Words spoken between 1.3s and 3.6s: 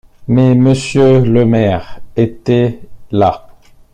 maire était là.